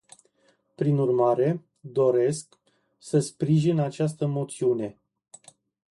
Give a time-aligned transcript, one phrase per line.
[0.75, 2.59] Prin urmare, doresc,
[2.97, 4.99] să sprijin această moțiune.